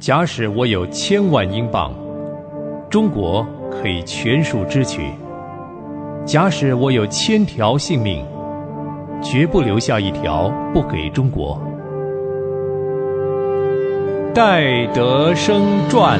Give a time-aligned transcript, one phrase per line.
[0.00, 1.92] 假使我有千万英镑，
[2.88, 5.02] 中国可以全数支取；
[6.24, 8.24] 假使我有千条性命，
[9.22, 11.60] 绝不留下一条不给中国。
[14.34, 16.18] 戴德生传。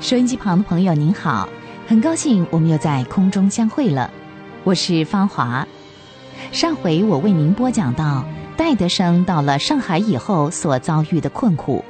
[0.00, 1.48] 收音机旁的朋友您好，
[1.86, 4.10] 很高兴我们又在空中相会了，
[4.64, 5.66] 我是芳华。
[6.52, 8.24] 上回我为您播讲到
[8.56, 11.84] 戴德生到了上海以后所遭遇的困苦，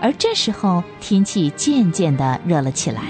[0.00, 3.00] 而这时候天气渐渐的热了起来，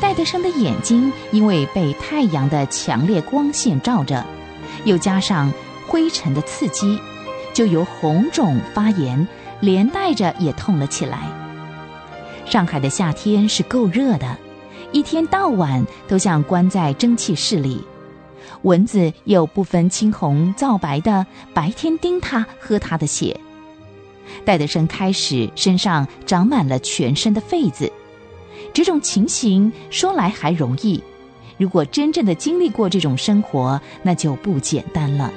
[0.00, 4.24] 戴德生的眼睛因为被太阳的强烈光线照着，
[4.84, 5.50] 又加上
[5.86, 6.98] 灰尘的刺激，
[7.54, 9.26] 就由红肿发炎，
[9.60, 11.20] 连带着也痛了起来。
[12.44, 14.36] 上海的夏天是够热的，
[14.92, 17.82] 一天到晚都像关在蒸汽室里。
[18.64, 23.38] 蚊子又不分青红皂白的白天叮他喝他的血。
[24.44, 27.90] 戴德生开始身上长满了全身的痱子，
[28.72, 31.02] 这种情形说来还容易，
[31.56, 35.32] 如果真正的经历过这种生活，那就不简单了。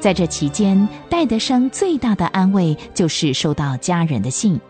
[0.00, 4.60] 在这期间，戴德生最大的安慰就是收到家人的信。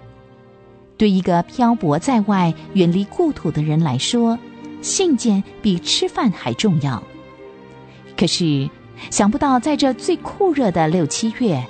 [0.97, 4.39] 对一个漂泊在外、远离故土的人来说，
[4.81, 7.03] 信件比吃饭还重要。
[8.17, 8.71] 可是，
[9.11, 11.63] 想不到在这最酷热的六七月，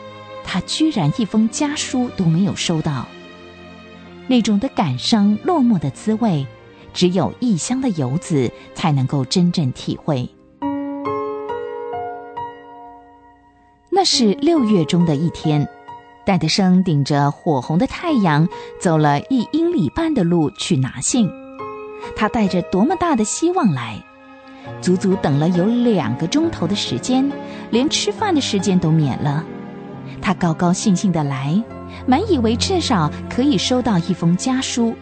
[0.44, 3.06] 他居然一封家书都没有收到。
[4.28, 6.46] 那种的感伤落寞的滋味，
[6.92, 10.28] 只有异乡的游子才能够真正体会。
[13.90, 15.68] 那是六月中的一天。
[16.24, 18.48] 戴德生顶着火红的太阳，
[18.80, 21.30] 走了一英里半的路去拿信。
[22.14, 24.02] 他带着多么大的希望来，
[24.80, 27.30] 足足等了有两个钟头的时间，
[27.70, 29.44] 连吃饭的时间都免了。
[30.20, 31.62] 他高高兴兴的来，
[32.06, 34.94] 满以为至少可以收到一封家书。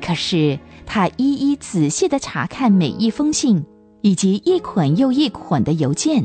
[0.00, 3.64] 可是他一一仔细的查看每一封信，
[4.00, 6.24] 以及一捆又一捆的邮件。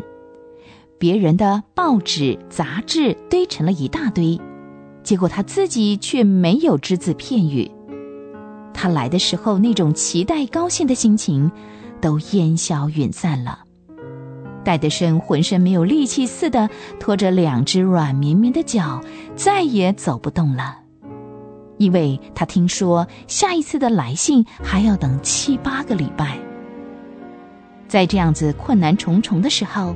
[0.98, 4.40] 别人的报纸、杂志堆成了一大堆，
[5.04, 7.70] 结果他自己却没有只字片语。
[8.74, 11.52] 他来的时候那种期待、高兴的心情，
[12.02, 13.60] 都烟消云散了。
[14.64, 16.70] 戴德生浑身没有力气似的，
[17.00, 19.02] 拖着两只软绵绵的脚，
[19.36, 20.80] 再也走不动了。
[21.78, 26.38] 因为他听说下一次的来信还要等七八个礼拜。
[27.88, 29.96] 在这样子困难重重的时候。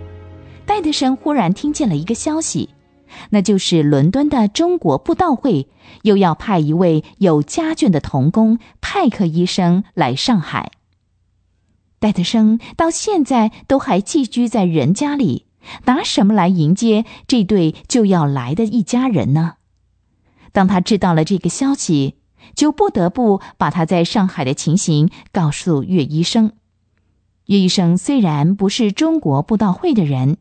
[0.65, 2.69] 戴德生忽然听见了一个消息，
[3.29, 5.67] 那就是伦敦的中国布道会
[6.03, 10.71] 又要派一位有家眷的童工派克医生来上海。
[11.99, 15.47] 戴德生到现在都还寄居在人家里，
[15.85, 19.55] 拿什么来迎接这对就要来的一家人呢？
[20.51, 22.15] 当他知道了这个消息，
[22.55, 26.51] 就不得不把他在上海的情形告诉岳医生。
[27.45, 30.37] 岳医生虽然不是中国布道会的人。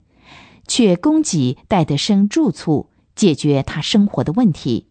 [0.66, 4.88] 却供给戴德生住处，解决他生活的问题。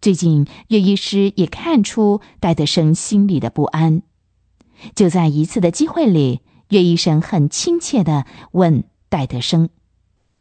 [0.00, 4.02] 最近，岳医师也看出戴德生心里的不安。
[4.96, 9.68] 就在一次的机会里，岳医生很亲切的问戴德生：“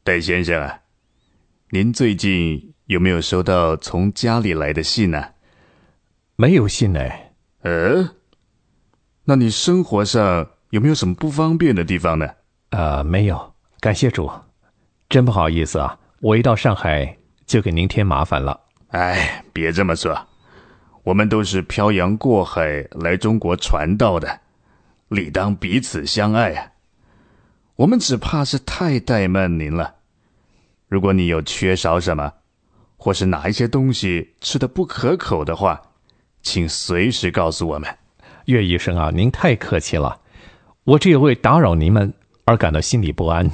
[0.03, 0.79] 戴先生啊，
[1.69, 5.23] 您最近有没有收到从家里来的信呢
[6.35, 6.99] ？”“没有信呢。
[7.61, 8.15] ”“呃，
[9.25, 12.27] 那你生活上有没有什么不方便的地方呢
[12.71, 13.50] ？”“呃，没有。”
[13.81, 14.29] 感谢主，
[15.09, 15.97] 真不好意思啊！
[16.19, 18.61] 我一到上海就给您添麻烦了。
[18.89, 20.15] 哎，别这么说，
[21.01, 24.39] 我们都是漂洋过海来中国传道的，
[25.07, 26.71] 理当彼此相爱啊。
[27.75, 29.95] 我们只怕是太怠慢您了。
[30.87, 32.31] 如果你有缺少什么，
[32.97, 35.81] 或是哪一些东西吃的不可口的话，
[36.43, 37.89] 请随时告诉我们。
[38.45, 40.21] 岳医生啊，您太客气了，
[40.83, 42.13] 我只有为打扰您们
[42.45, 43.49] 而感到心里不安。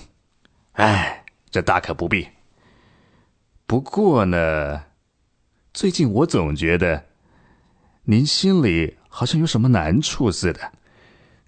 [0.78, 2.28] 哎，这大可不必。
[3.66, 4.84] 不过呢，
[5.74, 7.06] 最近我总觉得
[8.04, 10.72] 您心里好像有什么难处似的。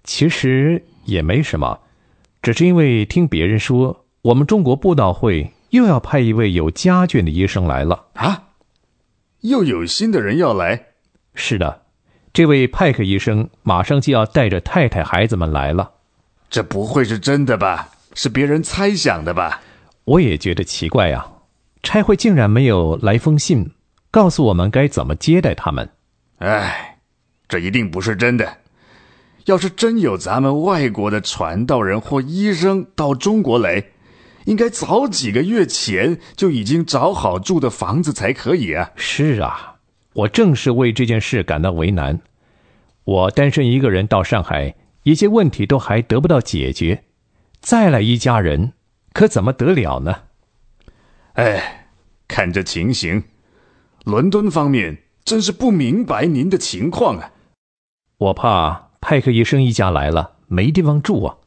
[0.02, 1.78] 其实也没什么，
[2.42, 8.48] 只是因为听别人说，我们中国布道会又要派一位有家眷的医生来了啊！
[9.42, 10.86] 又有新的人要来？
[11.34, 11.82] 是的，
[12.32, 15.92] 这位派克医生马上就要带着太太、孩子们来了。
[16.50, 17.90] 这不会是真的吧？
[18.14, 19.62] 是别人猜想的吧？
[20.04, 21.26] 我也觉得奇怪呀，
[21.82, 23.70] 差会竟然没有来封信，
[24.10, 25.88] 告诉我们该怎么接待他们。
[26.38, 26.98] 哎，
[27.48, 28.58] 这一定不是真的，
[29.44, 33.84] 要是真有咱们外国的传道人或医生到中国来，
[34.46, 38.90] 应该早几个月前就已经找好住的房子才可以啊！
[38.96, 39.76] 是啊，
[40.14, 42.20] 我正是为这件事感到为难。
[43.04, 44.74] 我单身一个人到上海，
[45.04, 47.04] 一些问题都还得不到解决，
[47.60, 48.72] 再来一家人，
[49.12, 50.22] 可怎么得了呢？
[51.34, 51.86] 哎，
[52.26, 53.24] 看这情形，
[54.04, 57.32] 伦敦方面真是不明白您的情况啊！
[58.18, 58.90] 我怕。
[59.02, 61.38] 派克医生一家来了，没地方住啊！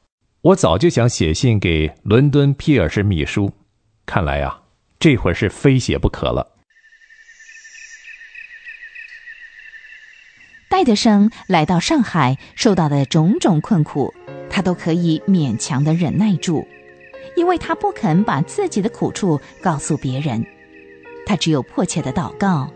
[0.42, 3.54] 我早就想写信给伦敦皮尔士秘书，
[4.08, 4.64] 看来啊，
[4.98, 6.56] 这会儿是非写不可了。
[10.68, 14.12] 戴德生来到上海，受到的种种困苦，
[14.54, 16.68] 他都可以勉强的忍耐住，
[17.36, 20.46] 因为他不肯把自己的苦处告诉别人，
[21.26, 22.72] 他只有迫切的祷告。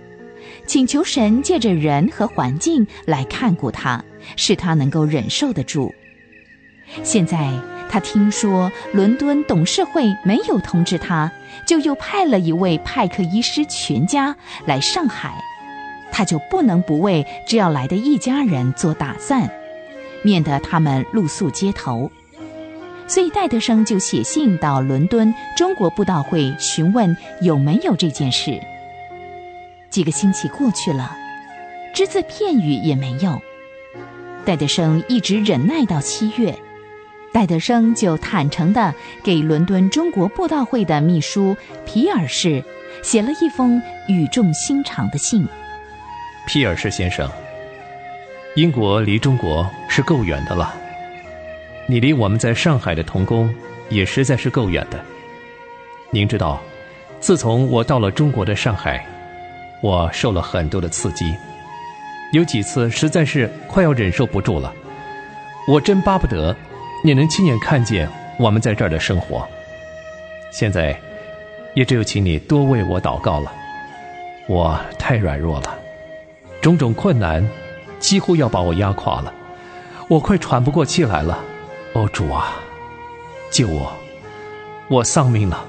[0.66, 4.04] 请求神借着人和环境来看顾他，
[4.36, 5.94] 使他能够忍受得住。
[7.04, 7.54] 现在
[7.88, 11.32] 他听说伦敦董事会没有通知他，
[11.68, 14.36] 就又派了一位派克医师全家
[14.66, 15.40] 来上海，
[16.12, 19.48] 他就不能不为这要来的一家人做打算，
[20.28, 22.12] 免得他们露宿街头。
[23.08, 28.60] 所以戴德生就写信到伦敦中国布道会询问有没有这件事。
[29.90, 31.16] 几个星期过去了，
[31.94, 33.42] 只字片语也没有。
[34.44, 36.54] 戴德生一直忍耐到七月，
[37.32, 42.62] 戴德生就坦诚地给伦敦中国布道会的秘书皮尔士
[43.02, 45.48] 写了一封语重心长的信。
[46.46, 47.32] 皮尔士先生，
[48.58, 50.74] 英国离中国是够远的了，
[51.86, 53.54] 你离我们在上海的童工
[53.88, 55.00] 也实在是够远的。
[56.10, 56.60] 您知道，
[57.20, 59.06] 自从我到了中国的上海。
[59.84, 61.36] 我受了很多的刺激，
[62.34, 64.74] 有几次实在是快要忍受不住了。
[65.68, 66.56] 我真巴不得
[67.04, 68.10] 你能亲眼看见
[68.40, 69.48] 我们在这儿的生活。
[70.50, 71.00] 现在，
[71.76, 73.54] 也只有请你多为我祷告了。
[74.48, 75.78] 我太软弱了，
[76.60, 77.48] 种种困难
[78.00, 79.34] 几乎要把我压垮了，
[80.10, 81.44] 我快喘不过气来了。
[81.94, 82.54] 哦，主啊，
[83.52, 83.92] 救我！
[84.90, 85.66] 我丧命了。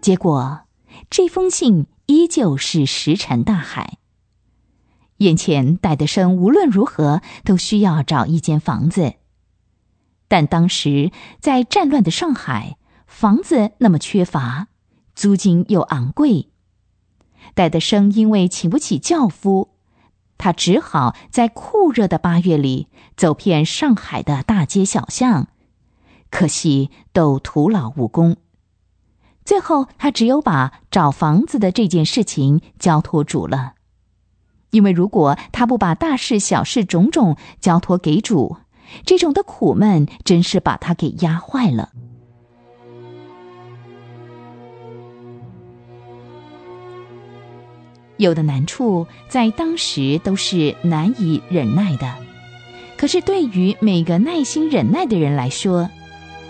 [0.00, 0.60] 结果，
[1.10, 3.98] 这封信依旧是石沉大海。
[5.18, 9.14] 眼前戴德生无论如何都需要找一间房子，
[10.28, 11.10] 但当时
[11.40, 12.76] 在战乱的上海，
[13.06, 14.68] 房子那么缺乏，
[15.14, 16.51] 租金又昂贵。
[17.54, 19.70] 戴德生因为请不起轿夫，
[20.38, 25.48] 他只好在酷热的八月里走遍上海的大街小巷，
[26.30, 28.36] 可惜都徒劳无功。
[29.44, 33.74] 最后，他只有把找房子的这件事情交托主了，
[34.70, 38.58] 因为如果他不把大事小事种种交托给主，
[39.04, 41.90] 这种的苦闷真是把他给压坏了。
[48.22, 52.14] 有的难处在当时都是难以忍耐的，
[52.96, 55.90] 可是对于每个耐心忍耐的人来说，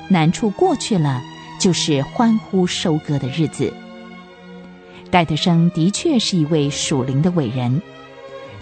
[0.09, 1.23] 难处过去了。
[1.59, 3.73] 就是欢呼收割的日子。
[5.13, 7.81] 戴德生的确是一位属灵的伟人，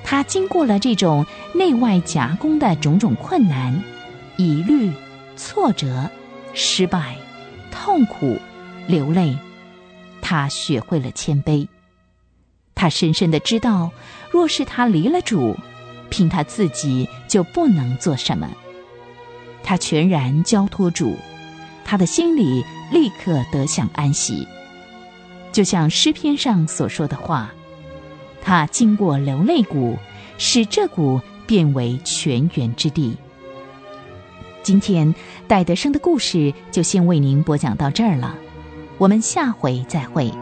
[0.04, 1.24] 他经过了这种
[1.54, 3.82] 内外夹攻的种种困难、
[4.36, 4.92] 疑虑、
[5.34, 6.10] 挫折、
[6.52, 7.16] 失败、
[7.70, 8.36] 痛苦、
[8.86, 9.34] 流泪，
[10.20, 11.66] 他学会了谦卑。
[12.80, 13.90] 他深深的知道，
[14.30, 15.54] 若是他离了主，
[16.08, 18.50] 凭他自己就不能做什么。
[19.62, 21.14] 他全然交托主。
[21.84, 24.48] 他的心里立刻得享安息，
[25.52, 27.52] 就像诗篇上所说的话
[28.40, 29.98] ：“他经过流泪谷，
[30.38, 33.14] 使这谷变为泉源之地。”
[34.64, 35.14] 今天
[35.46, 38.34] 戴德生的故事就先为您播讲到这儿了，
[38.96, 40.32] 我们下回再会。